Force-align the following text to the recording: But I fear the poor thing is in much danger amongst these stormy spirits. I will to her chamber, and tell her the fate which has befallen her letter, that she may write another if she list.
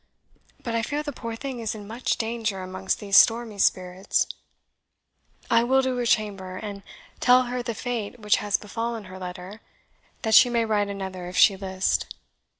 But 0.63 0.73
I 0.73 0.81
fear 0.81 1.03
the 1.03 1.11
poor 1.11 1.35
thing 1.35 1.59
is 1.59 1.75
in 1.75 1.85
much 1.85 2.17
danger 2.17 2.63
amongst 2.63 2.99
these 2.99 3.15
stormy 3.17 3.59
spirits. 3.59 4.25
I 5.47 5.63
will 5.63 5.83
to 5.83 5.95
her 5.95 6.07
chamber, 6.07 6.55
and 6.57 6.81
tell 7.19 7.43
her 7.43 7.61
the 7.61 7.75
fate 7.75 8.19
which 8.19 8.37
has 8.37 8.57
befallen 8.57 9.03
her 9.03 9.19
letter, 9.19 9.61
that 10.23 10.33
she 10.33 10.49
may 10.49 10.65
write 10.65 10.87
another 10.89 11.27
if 11.27 11.37
she 11.37 11.55
list. 11.55 12.07